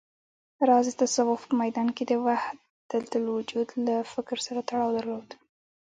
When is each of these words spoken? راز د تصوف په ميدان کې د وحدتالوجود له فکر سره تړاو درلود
راز 0.67 0.85
د 0.89 0.91
تصوف 0.99 1.41
په 1.49 1.53
ميدان 1.61 1.87
کې 1.95 2.03
د 2.07 2.13
وحدتالوجود 2.25 3.67
له 3.85 3.95
فکر 4.13 4.37
سره 4.45 4.59
تړاو 4.69 4.95
درلود 4.97 5.29